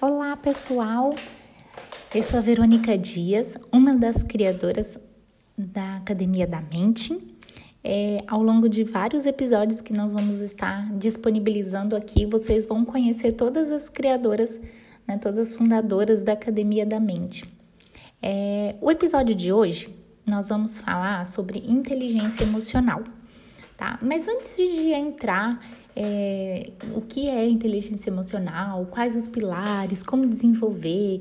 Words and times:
Olá, 0.00 0.36
pessoal. 0.36 1.12
Eu 2.14 2.22
sou 2.22 2.38
a 2.38 2.40
Verônica 2.40 2.96
Dias, 2.96 3.58
uma 3.72 3.96
das 3.96 4.22
criadoras 4.22 4.96
da 5.56 5.96
Academia 5.96 6.46
da 6.46 6.60
Mente. 6.60 7.18
É, 7.82 8.22
ao 8.28 8.40
longo 8.40 8.68
de 8.68 8.84
vários 8.84 9.26
episódios 9.26 9.80
que 9.80 9.92
nós 9.92 10.12
vamos 10.12 10.40
estar 10.40 10.88
disponibilizando 10.96 11.96
aqui, 11.96 12.26
vocês 12.26 12.64
vão 12.64 12.84
conhecer 12.84 13.32
todas 13.32 13.72
as 13.72 13.88
criadoras, 13.88 14.60
né, 15.04 15.18
todas 15.18 15.50
as 15.50 15.56
fundadoras 15.56 16.22
da 16.22 16.34
Academia 16.34 16.86
da 16.86 17.00
Mente. 17.00 17.44
É, 18.22 18.76
o 18.80 18.92
episódio 18.92 19.34
de 19.34 19.52
hoje 19.52 19.92
nós 20.24 20.48
vamos 20.48 20.78
falar 20.78 21.26
sobre 21.26 21.58
inteligência 21.66 22.44
emocional, 22.44 23.02
tá? 23.78 23.98
Mas 24.02 24.28
antes 24.28 24.56
de 24.56 24.92
entrar 24.92 25.64
é, 25.96 26.72
o 26.94 27.00
que 27.00 27.28
é 27.28 27.48
inteligência 27.48 28.10
emocional, 28.10 28.84
quais 28.90 29.16
os 29.16 29.28
pilares, 29.28 30.02
como 30.02 30.26
desenvolver 30.26 31.20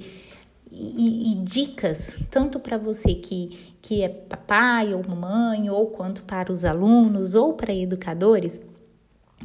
e, 0.70 1.32
e 1.32 1.36
dicas, 1.36 2.18
tanto 2.30 2.60
para 2.60 2.78
você 2.78 3.14
que, 3.14 3.76
que 3.82 4.02
é 4.02 4.10
papai 4.10 4.94
ou 4.94 5.08
mamãe, 5.08 5.70
ou 5.70 5.88
quanto 5.88 6.24
para 6.24 6.52
os 6.52 6.66
alunos 6.66 7.36
ou 7.36 7.54
para 7.54 7.74
educadores, 7.74 8.60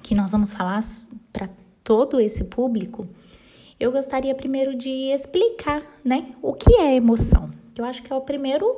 que 0.03 0.15
nós 0.15 0.33
vamos 0.33 0.53
falar 0.53 0.81
para 1.33 1.49
todo 1.85 2.19
esse 2.19 2.45
público, 2.45 3.07
eu 3.79 3.93
gostaria 3.93 4.35
primeiro 4.35 4.75
de 4.75 5.13
explicar, 5.13 5.83
né, 6.05 6.29
o 6.41 6.55
que 6.55 6.75
é 6.75 6.95
emoção. 6.95 7.51
Eu 7.77 7.85
acho 7.85 8.03
que 8.03 8.13
é 8.13 8.17
o 8.17 8.21
primeiro 8.21 8.77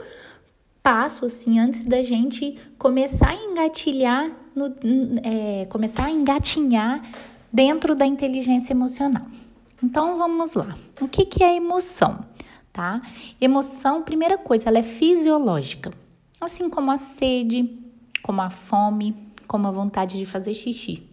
passo, 0.84 1.24
assim, 1.24 1.58
antes 1.58 1.86
da 1.86 2.02
gente 2.02 2.58
começar 2.78 3.30
a 3.30 3.34
engatilhar, 3.34 4.30
no, 4.54 4.66
é, 5.24 5.64
começar 5.70 6.04
a 6.04 6.10
engatinhar 6.10 7.02
dentro 7.50 7.94
da 7.94 8.04
inteligência 8.04 8.74
emocional. 8.74 9.24
Então 9.82 10.16
vamos 10.16 10.52
lá. 10.52 10.76
O 11.00 11.08
que, 11.08 11.24
que 11.24 11.42
é 11.42 11.56
emoção? 11.56 12.20
Tá? 12.70 13.00
Emoção, 13.40 14.02
primeira 14.02 14.36
coisa, 14.36 14.68
ela 14.68 14.78
é 14.78 14.82
fisiológica, 14.82 15.90
assim 16.38 16.68
como 16.68 16.90
a 16.90 16.98
sede, 16.98 17.78
como 18.22 18.42
a 18.42 18.50
fome, 18.50 19.16
como 19.46 19.66
a 19.66 19.70
vontade 19.70 20.18
de 20.18 20.26
fazer 20.26 20.52
xixi. 20.52 21.08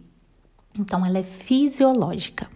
Então, 0.77 1.05
ela 1.05 1.19
é 1.19 1.23
fisiológica, 1.23 2.49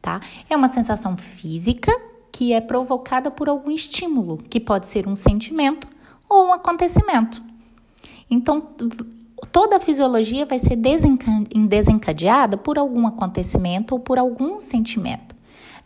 tá? 0.00 0.20
É 0.50 0.56
uma 0.56 0.68
sensação 0.68 1.16
física 1.16 1.92
que 2.30 2.52
é 2.52 2.60
provocada 2.60 3.30
por 3.30 3.48
algum 3.48 3.70
estímulo, 3.70 4.38
que 4.38 4.60
pode 4.60 4.86
ser 4.86 5.08
um 5.08 5.14
sentimento 5.14 5.91
ou 6.32 6.46
um 6.46 6.52
acontecimento. 6.52 7.42
Então, 8.30 8.60
toda 9.50 9.76
a 9.76 9.80
fisiologia 9.80 10.46
vai 10.46 10.58
ser 10.58 10.76
desencadeada 10.76 12.56
por 12.56 12.78
algum 12.78 13.06
acontecimento 13.06 13.92
ou 13.92 14.00
por 14.00 14.18
algum 14.18 14.58
sentimento. 14.58 15.34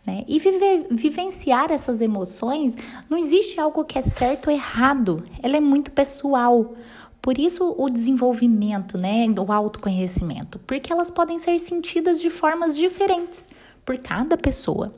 Né? 0.05 0.23
E 0.27 0.39
viver, 0.39 0.87
vivenciar 0.89 1.71
essas 1.71 1.99
emoções, 1.99 2.77
não 3.09 3.17
existe 3.17 3.59
algo 3.59 3.83
que 3.83 3.99
é 3.99 4.01
certo 4.01 4.47
ou 4.47 4.53
errado, 4.53 5.23
ela 5.43 5.57
é 5.57 5.59
muito 5.59 5.91
pessoal. 5.91 6.75
Por 7.21 7.37
isso 7.37 7.75
o 7.77 7.89
desenvolvimento, 7.89 8.97
né, 8.97 9.25
o 9.37 9.51
autoconhecimento, 9.51 10.59
porque 10.59 10.93
elas 10.93 11.11
podem 11.11 11.37
ser 11.37 11.59
sentidas 11.59 12.21
de 12.21 12.29
formas 12.29 12.77
diferentes 12.77 13.49
por 13.85 13.97
cada 13.97 14.37
pessoa. 14.37 14.93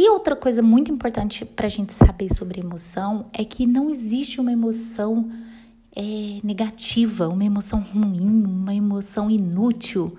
E 0.00 0.08
outra 0.10 0.36
coisa 0.36 0.62
muito 0.62 0.92
importante 0.92 1.44
para 1.44 1.66
a 1.66 1.68
gente 1.68 1.92
saber 1.92 2.32
sobre 2.32 2.60
emoção 2.60 3.26
é 3.32 3.44
que 3.44 3.66
não 3.66 3.90
existe 3.90 4.40
uma 4.40 4.52
emoção 4.52 5.28
é, 5.90 6.38
negativa, 6.44 7.26
uma 7.26 7.42
emoção 7.42 7.80
ruim, 7.80 8.44
uma 8.46 8.72
emoção 8.72 9.28
inútil. 9.28 10.16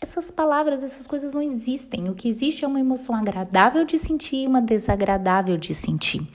Essas 0.00 0.30
palavras, 0.30 0.82
essas 0.82 1.06
coisas 1.06 1.34
não 1.34 1.42
existem. 1.42 2.08
O 2.08 2.14
que 2.14 2.30
existe 2.30 2.64
é 2.64 2.66
uma 2.66 2.80
emoção 2.80 3.14
agradável 3.14 3.84
de 3.84 3.98
sentir 3.98 4.44
e 4.44 4.46
uma 4.46 4.62
desagradável 4.62 5.58
de 5.58 5.74
sentir. 5.74 6.26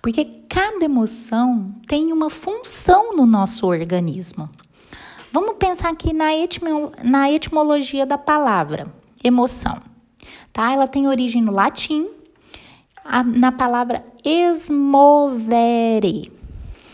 Porque 0.00 0.24
cada 0.48 0.84
emoção 0.84 1.74
tem 1.88 2.12
uma 2.12 2.30
função 2.30 3.16
no 3.16 3.26
nosso 3.26 3.66
organismo. 3.66 4.48
Vamos 5.32 5.56
pensar 5.58 5.88
aqui 5.88 6.12
na, 6.12 6.32
etimo, 6.32 6.92
na 7.02 7.28
etimologia 7.28 8.06
da 8.06 8.16
palavra 8.16 8.86
emoção 9.24 9.87
tá? 10.52 10.72
Ela 10.72 10.86
tem 10.86 11.06
origem 11.06 11.42
no 11.42 11.52
latim, 11.52 12.08
na 13.40 13.50
palavra 13.50 14.04
esmovere, 14.24 15.50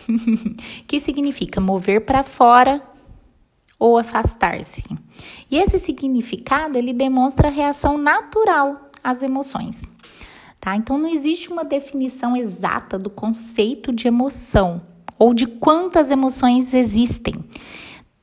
que 0.86 1.00
significa 1.00 1.60
mover 1.60 2.04
para 2.04 2.22
fora 2.22 2.82
ou 3.78 3.98
afastar-se. 3.98 4.84
E 5.50 5.56
esse 5.56 5.78
significado 5.78 6.78
ele 6.78 6.92
demonstra 6.92 7.48
a 7.48 7.50
reação 7.50 7.98
natural 7.98 8.90
às 9.02 9.22
emoções. 9.22 9.82
Tá? 10.60 10.76
Então 10.76 10.96
não 10.96 11.08
existe 11.08 11.50
uma 11.50 11.64
definição 11.64 12.36
exata 12.36 12.98
do 12.98 13.10
conceito 13.10 13.92
de 13.92 14.08
emoção 14.08 14.80
ou 15.18 15.34
de 15.34 15.46
quantas 15.46 16.10
emoções 16.10 16.72
existem 16.72 17.34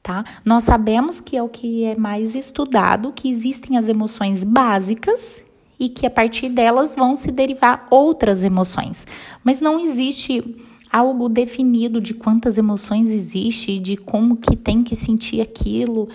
tá? 0.01 0.23
Nós 0.43 0.63
sabemos 0.63 1.19
que 1.19 1.37
é 1.37 1.43
o 1.43 1.49
que 1.49 1.83
é 1.83 1.95
mais 1.95 2.35
estudado, 2.35 3.13
que 3.13 3.29
existem 3.29 3.77
as 3.77 3.87
emoções 3.87 4.43
básicas 4.43 5.43
e 5.79 5.89
que 5.89 6.05
a 6.05 6.09
partir 6.09 6.49
delas 6.49 6.95
vão 6.95 7.15
se 7.15 7.31
derivar 7.31 7.87
outras 7.89 8.43
emoções. 8.43 9.05
Mas 9.43 9.61
não 9.61 9.79
existe 9.79 10.55
algo 10.91 11.29
definido 11.29 12.01
de 12.01 12.13
quantas 12.13 12.57
emoções 12.57 13.09
existe, 13.09 13.79
de 13.79 13.95
como 13.95 14.35
que 14.35 14.55
tem 14.55 14.81
que 14.81 14.95
sentir 14.95 15.41
aquilo. 15.41 16.09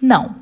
Não. 0.00 0.36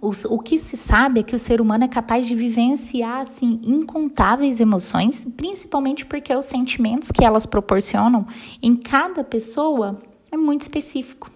O, 0.00 0.10
o 0.30 0.38
que 0.38 0.58
se 0.58 0.76
sabe 0.76 1.20
é 1.20 1.22
que 1.22 1.34
o 1.34 1.38
ser 1.38 1.60
humano 1.60 1.84
é 1.84 1.88
capaz 1.88 2.26
de 2.26 2.34
vivenciar 2.34 3.20
assim 3.20 3.60
incontáveis 3.62 4.58
emoções, 4.58 5.26
principalmente 5.36 6.04
porque 6.04 6.34
os 6.34 6.46
sentimentos 6.46 7.10
que 7.12 7.24
elas 7.24 7.46
proporcionam 7.46 8.26
em 8.60 8.74
cada 8.74 9.22
pessoa 9.22 10.00
é 10.30 10.36
muito 10.36 10.62
específico. 10.62 11.30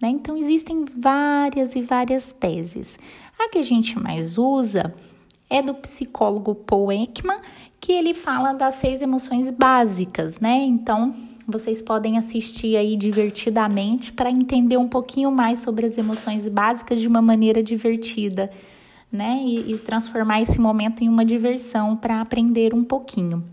Né? 0.00 0.08
Então, 0.08 0.36
existem 0.36 0.84
várias 0.84 1.74
e 1.74 1.82
várias 1.82 2.32
teses. 2.32 2.98
A 3.38 3.48
que 3.48 3.58
a 3.58 3.62
gente 3.62 3.98
mais 3.98 4.36
usa 4.38 4.94
é 5.48 5.62
do 5.62 5.74
psicólogo 5.74 6.54
Paul 6.54 6.92
Ekman, 6.92 7.40
que 7.80 7.92
ele 7.92 8.14
fala 8.14 8.52
das 8.52 8.76
seis 8.76 9.00
emoções 9.00 9.50
básicas, 9.50 10.40
né? 10.40 10.58
Então, 10.64 11.14
vocês 11.46 11.80
podem 11.80 12.18
assistir 12.18 12.76
aí 12.76 12.96
divertidamente 12.96 14.12
para 14.12 14.30
entender 14.30 14.76
um 14.76 14.88
pouquinho 14.88 15.30
mais 15.30 15.60
sobre 15.60 15.86
as 15.86 15.96
emoções 15.96 16.48
básicas 16.48 17.00
de 17.00 17.06
uma 17.06 17.22
maneira 17.22 17.62
divertida, 17.62 18.50
né? 19.10 19.40
E, 19.44 19.72
e 19.72 19.78
transformar 19.78 20.40
esse 20.42 20.60
momento 20.60 21.02
em 21.04 21.08
uma 21.08 21.24
diversão 21.24 21.96
para 21.96 22.20
aprender 22.20 22.74
um 22.74 22.82
pouquinho, 22.82 23.44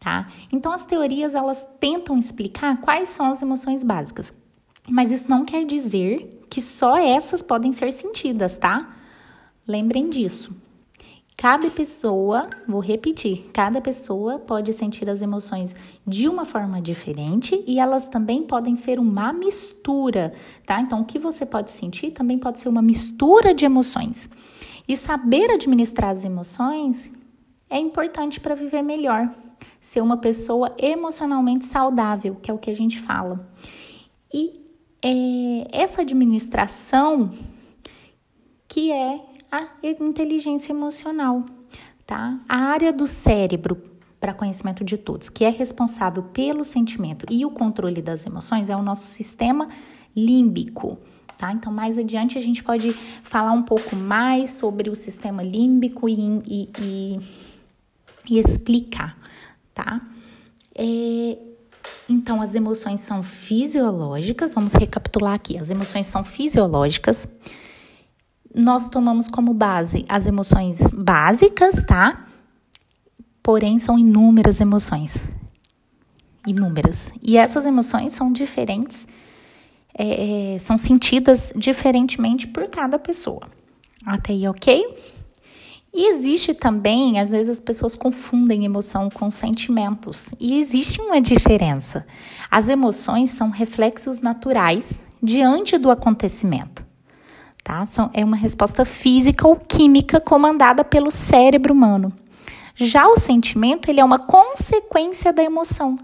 tá? 0.00 0.26
Então, 0.50 0.72
as 0.72 0.86
teorias 0.86 1.34
elas 1.34 1.68
tentam 1.78 2.16
explicar 2.16 2.80
quais 2.80 3.10
são 3.10 3.26
as 3.26 3.42
emoções 3.42 3.82
básicas. 3.82 4.32
Mas 4.88 5.10
isso 5.10 5.28
não 5.28 5.44
quer 5.44 5.64
dizer 5.64 6.44
que 6.48 6.62
só 6.62 6.96
essas 6.96 7.42
podem 7.42 7.72
ser 7.72 7.92
sentidas, 7.92 8.56
tá? 8.56 8.96
Lembrem 9.66 10.08
disso. 10.08 10.54
Cada 11.36 11.68
pessoa, 11.68 12.48
vou 12.66 12.80
repetir, 12.80 13.50
cada 13.52 13.78
pessoa 13.78 14.38
pode 14.38 14.72
sentir 14.72 15.10
as 15.10 15.20
emoções 15.20 15.74
de 16.06 16.26
uma 16.28 16.46
forma 16.46 16.80
diferente 16.80 17.62
e 17.66 17.78
elas 17.78 18.08
também 18.08 18.42
podem 18.42 18.74
ser 18.74 18.98
uma 18.98 19.34
mistura, 19.34 20.32
tá? 20.64 20.80
Então, 20.80 21.02
o 21.02 21.04
que 21.04 21.18
você 21.18 21.44
pode 21.44 21.70
sentir 21.70 22.12
também 22.12 22.38
pode 22.38 22.58
ser 22.58 22.70
uma 22.70 22.80
mistura 22.80 23.52
de 23.52 23.66
emoções. 23.66 24.30
E 24.88 24.96
saber 24.96 25.50
administrar 25.50 26.10
as 26.10 26.24
emoções 26.24 27.12
é 27.68 27.78
importante 27.78 28.40
para 28.40 28.54
viver 28.54 28.80
melhor, 28.80 29.30
ser 29.78 30.00
uma 30.00 30.16
pessoa 30.16 30.74
emocionalmente 30.78 31.66
saudável, 31.66 32.36
que 32.36 32.50
é 32.50 32.54
o 32.54 32.58
que 32.58 32.70
a 32.70 32.74
gente 32.74 32.98
fala. 32.98 33.46
E 34.32 34.65
é, 35.02 35.68
essa 35.72 36.02
administração 36.02 37.32
que 38.68 38.92
é 38.92 39.20
a 39.50 39.68
inteligência 40.00 40.72
emocional, 40.72 41.46
tá? 42.06 42.40
A 42.48 42.56
área 42.56 42.92
do 42.92 43.06
cérebro 43.06 43.80
para 44.18 44.34
conhecimento 44.34 44.84
de 44.84 44.98
todos, 44.98 45.28
que 45.28 45.44
é 45.44 45.50
responsável 45.50 46.22
pelo 46.22 46.64
sentimento 46.64 47.26
e 47.30 47.44
o 47.44 47.50
controle 47.50 48.02
das 48.02 48.26
emoções, 48.26 48.68
é 48.68 48.76
o 48.76 48.82
nosso 48.82 49.06
sistema 49.06 49.68
límbico. 50.16 50.98
Tá? 51.38 51.52
Então, 51.52 51.70
mais 51.70 51.98
adiante, 51.98 52.38
a 52.38 52.40
gente 52.40 52.64
pode 52.64 52.94
falar 53.22 53.52
um 53.52 53.62
pouco 53.62 53.94
mais 53.94 54.52
sobre 54.52 54.88
o 54.88 54.94
sistema 54.94 55.42
límbico 55.42 56.08
e, 56.08 56.14
e, 56.46 56.70
e, 56.80 57.20
e 58.30 58.38
explicar, 58.38 59.18
tá? 59.74 60.00
É, 60.74 61.38
então, 62.08 62.40
as 62.40 62.54
emoções 62.54 63.00
são 63.00 63.22
fisiológicas, 63.22 64.54
vamos 64.54 64.74
recapitular 64.74 65.34
aqui: 65.34 65.58
as 65.58 65.70
emoções 65.70 66.06
são 66.06 66.24
fisiológicas. 66.24 67.28
Nós 68.54 68.88
tomamos 68.88 69.28
como 69.28 69.52
base 69.52 70.04
as 70.08 70.26
emoções 70.26 70.90
básicas, 70.92 71.82
tá? 71.82 72.26
Porém, 73.42 73.78
são 73.78 73.98
inúmeras 73.98 74.60
emoções. 74.60 75.16
Inúmeras. 76.46 77.12
E 77.22 77.36
essas 77.36 77.66
emoções 77.66 78.12
são 78.12 78.32
diferentes, 78.32 79.06
é, 79.98 80.54
é 80.54 80.58
são 80.58 80.78
sentidas 80.78 81.52
diferentemente 81.54 82.46
por 82.46 82.68
cada 82.68 82.98
pessoa. 82.98 83.42
Até 84.06 84.32
aí, 84.32 84.46
ok? 84.46 85.15
E 85.98 86.10
existe 86.10 86.52
também, 86.52 87.18
às 87.18 87.30
vezes 87.30 87.52
as 87.52 87.60
pessoas 87.60 87.96
confundem 87.96 88.66
emoção 88.66 89.08
com 89.08 89.30
sentimentos, 89.30 90.28
e 90.38 90.58
existe 90.58 91.00
uma 91.00 91.22
diferença. 91.22 92.06
As 92.50 92.68
emoções 92.68 93.30
são 93.30 93.48
reflexos 93.48 94.20
naturais 94.20 95.06
diante 95.22 95.78
do 95.78 95.90
acontecimento. 95.90 96.84
Tá? 97.64 97.86
São, 97.86 98.10
é 98.12 98.22
uma 98.22 98.36
resposta 98.36 98.84
física 98.84 99.48
ou 99.48 99.56
química 99.56 100.20
comandada 100.20 100.84
pelo 100.84 101.10
cérebro 101.10 101.72
humano. 101.72 102.12
Já 102.74 103.08
o 103.08 103.18
sentimento, 103.18 103.90
ele 103.90 103.98
é 103.98 104.04
uma 104.04 104.18
consequência 104.18 105.32
da 105.32 105.42
emoção. 105.42 105.98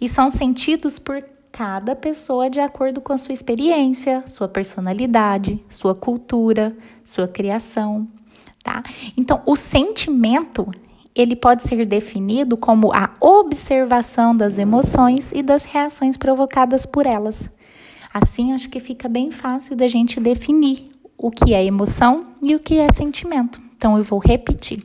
E 0.00 0.08
são 0.08 0.30
sentidos 0.30 1.00
por 1.00 1.24
cada 1.50 1.96
pessoa 1.96 2.48
de 2.48 2.60
acordo 2.60 3.00
com 3.00 3.12
a 3.12 3.18
sua 3.18 3.32
experiência, 3.32 4.22
sua 4.28 4.46
personalidade, 4.46 5.60
sua 5.68 5.92
cultura, 5.92 6.76
sua 7.04 7.26
criação, 7.26 8.08
tá? 8.62 8.82
Então, 9.16 9.42
o 9.46 9.56
sentimento, 9.56 10.70
ele 11.14 11.36
pode 11.36 11.62
ser 11.62 11.84
definido 11.84 12.56
como 12.56 12.92
a 12.92 13.10
observação 13.20 14.36
das 14.36 14.58
emoções 14.58 15.32
e 15.34 15.42
das 15.42 15.64
reações 15.64 16.16
provocadas 16.16 16.86
por 16.86 17.06
elas. 17.06 17.50
Assim, 18.12 18.52
acho 18.52 18.68
que 18.68 18.80
fica 18.80 19.08
bem 19.08 19.30
fácil 19.30 19.74
da 19.74 19.88
gente 19.88 20.20
definir 20.20 20.90
o 21.16 21.30
que 21.30 21.54
é 21.54 21.64
emoção 21.64 22.26
e 22.42 22.54
o 22.54 22.60
que 22.60 22.78
é 22.78 22.92
sentimento. 22.92 23.60
Então, 23.76 23.96
eu 23.96 24.04
vou 24.04 24.18
repetir. 24.18 24.84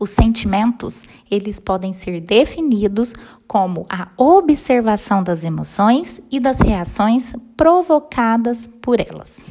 Os 0.00 0.10
sentimentos, 0.10 1.02
eles 1.28 1.58
podem 1.58 1.92
ser 1.92 2.20
definidos 2.20 3.14
como 3.48 3.84
a 3.90 4.08
observação 4.16 5.24
das 5.24 5.42
emoções 5.42 6.22
e 6.30 6.38
das 6.38 6.60
reações 6.60 7.34
provocadas 7.56 8.68
por 8.80 9.00
elas. 9.00 9.42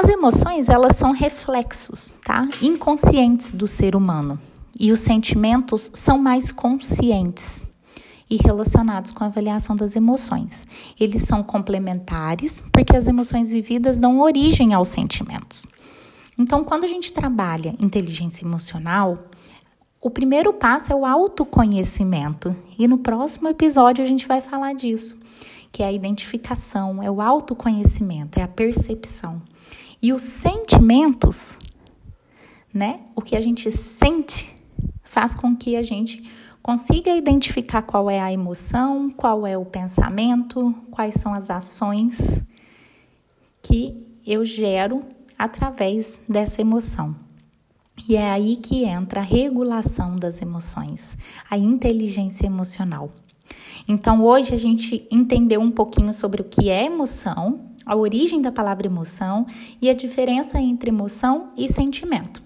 As 0.00 0.08
emoções, 0.08 0.68
elas 0.68 0.94
são 0.94 1.10
reflexos, 1.10 2.14
tá? 2.24 2.48
Inconscientes 2.62 3.52
do 3.52 3.66
ser 3.66 3.96
humano. 3.96 4.38
E 4.78 4.92
os 4.92 5.00
sentimentos 5.00 5.90
são 5.92 6.16
mais 6.16 6.52
conscientes 6.52 7.64
e 8.30 8.36
relacionados 8.36 9.10
com 9.10 9.24
a 9.24 9.26
avaliação 9.26 9.74
das 9.74 9.96
emoções. 9.96 10.68
Eles 11.00 11.22
são 11.22 11.42
complementares 11.42 12.62
porque 12.70 12.94
as 12.94 13.08
emoções 13.08 13.50
vividas 13.50 13.98
dão 13.98 14.20
origem 14.20 14.72
aos 14.72 14.86
sentimentos. 14.86 15.66
Então, 16.38 16.62
quando 16.62 16.84
a 16.84 16.88
gente 16.88 17.12
trabalha 17.12 17.74
inteligência 17.80 18.44
emocional, 18.44 19.18
o 20.00 20.10
primeiro 20.10 20.52
passo 20.52 20.92
é 20.92 20.94
o 20.94 21.04
autoconhecimento. 21.04 22.54
E 22.78 22.86
no 22.86 22.98
próximo 22.98 23.48
episódio 23.48 24.04
a 24.04 24.06
gente 24.06 24.28
vai 24.28 24.40
falar 24.40 24.74
disso, 24.74 25.18
que 25.72 25.82
é 25.82 25.86
a 25.86 25.92
identificação, 25.92 27.02
é 27.02 27.10
o 27.10 27.20
autoconhecimento, 27.20 28.38
é 28.38 28.44
a 28.44 28.48
percepção. 28.48 29.42
E 30.00 30.12
os 30.12 30.22
sentimentos, 30.22 31.58
né? 32.72 33.00
O 33.16 33.20
que 33.20 33.36
a 33.36 33.40
gente 33.40 33.70
sente 33.70 34.56
faz 35.02 35.34
com 35.34 35.56
que 35.56 35.76
a 35.76 35.82
gente 35.82 36.22
consiga 36.62 37.16
identificar 37.16 37.82
qual 37.82 38.10
é 38.10 38.20
a 38.20 38.32
emoção, 38.32 39.10
qual 39.10 39.46
é 39.46 39.56
o 39.56 39.64
pensamento, 39.64 40.74
quais 40.90 41.14
são 41.14 41.32
as 41.32 41.50
ações 41.50 42.42
que 43.62 44.06
eu 44.24 44.44
gero 44.44 45.04
através 45.38 46.20
dessa 46.28 46.60
emoção. 46.60 47.16
E 48.06 48.16
é 48.16 48.30
aí 48.30 48.56
que 48.56 48.84
entra 48.84 49.20
a 49.20 49.24
regulação 49.24 50.14
das 50.14 50.40
emoções, 50.40 51.16
a 51.50 51.58
inteligência 51.58 52.46
emocional. 52.46 53.10
Então, 53.88 54.22
hoje 54.22 54.54
a 54.54 54.58
gente 54.58 55.06
entendeu 55.10 55.60
um 55.60 55.70
pouquinho 55.70 56.12
sobre 56.12 56.42
o 56.42 56.44
que 56.44 56.68
é 56.68 56.84
emoção, 56.84 57.67
a 57.88 57.96
origem 57.96 58.40
da 58.42 58.52
palavra 58.52 58.86
emoção 58.86 59.46
e 59.80 59.88
a 59.88 59.94
diferença 59.94 60.60
entre 60.60 60.90
emoção 60.90 61.48
e 61.56 61.72
sentimento. 61.72 62.42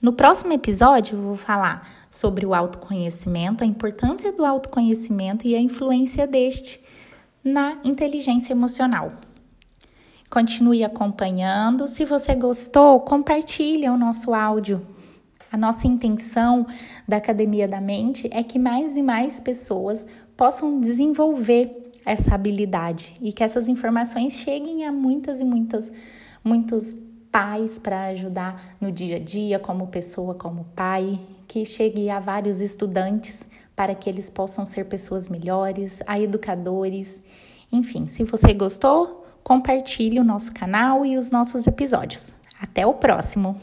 No 0.00 0.12
próximo 0.12 0.52
episódio, 0.52 1.16
eu 1.16 1.22
vou 1.22 1.36
falar 1.36 1.88
sobre 2.10 2.46
o 2.46 2.54
autoconhecimento, 2.54 3.62
a 3.62 3.66
importância 3.66 4.32
do 4.32 4.44
autoconhecimento 4.44 5.46
e 5.46 5.54
a 5.54 5.60
influência 5.60 6.26
deste 6.26 6.80
na 7.44 7.78
inteligência 7.84 8.52
emocional. 8.52 9.12
Continue 10.30 10.82
acompanhando. 10.82 11.86
Se 11.86 12.04
você 12.04 12.34
gostou, 12.34 13.00
compartilhe 13.00 13.88
o 13.88 13.96
nosso 13.96 14.34
áudio. 14.34 14.84
A 15.52 15.56
nossa 15.56 15.86
intenção 15.86 16.66
da 17.06 17.18
Academia 17.18 17.68
da 17.68 17.80
Mente 17.80 18.28
é 18.32 18.42
que 18.42 18.58
mais 18.58 18.96
e 18.96 19.02
mais 19.02 19.38
pessoas 19.38 20.06
possam 20.36 20.80
desenvolver 20.80 21.85
essa 22.06 22.34
habilidade 22.34 23.16
e 23.20 23.32
que 23.32 23.42
essas 23.42 23.68
informações 23.68 24.34
cheguem 24.34 24.86
a 24.86 24.92
muitas 24.92 25.40
e 25.40 25.44
muitas 25.44 25.92
muitos 26.42 26.94
pais 27.32 27.78
para 27.78 28.06
ajudar 28.06 28.76
no 28.80 28.92
dia 28.92 29.16
a 29.16 29.18
dia, 29.18 29.58
como 29.58 29.88
pessoa, 29.88 30.34
como 30.34 30.64
pai, 30.76 31.20
que 31.48 31.64
chegue 31.66 32.08
a 32.08 32.20
vários 32.20 32.60
estudantes 32.60 33.46
para 33.74 33.94
que 33.94 34.08
eles 34.08 34.30
possam 34.30 34.64
ser 34.64 34.84
pessoas 34.84 35.28
melhores, 35.28 36.00
a 36.06 36.18
educadores. 36.18 37.20
Enfim, 37.70 38.06
se 38.06 38.24
você 38.24 38.54
gostou, 38.54 39.26
compartilhe 39.42 40.18
o 40.20 40.24
nosso 40.24 40.52
canal 40.54 41.04
e 41.04 41.18
os 41.18 41.30
nossos 41.30 41.66
episódios. 41.66 42.32
Até 42.58 42.86
o 42.86 42.94
próximo! 42.94 43.60